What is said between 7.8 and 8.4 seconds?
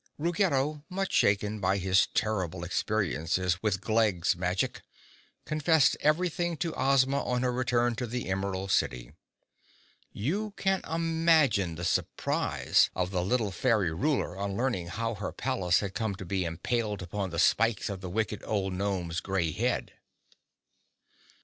to the